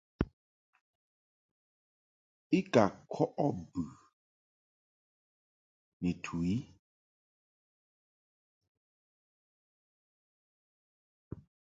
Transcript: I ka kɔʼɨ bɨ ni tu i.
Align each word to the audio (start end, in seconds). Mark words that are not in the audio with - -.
I 2.57 2.59
ka 2.73 2.83
kɔʼɨ 3.13 3.47
bɨ 3.71 3.81
ni 6.01 6.11
tu 6.23 6.35
i. 6.55 6.55